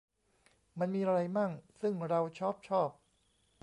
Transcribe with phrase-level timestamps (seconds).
[0.79, 1.51] มันมีไรมั่ง
[1.81, 2.89] ซึ่งเราช้อบชอบ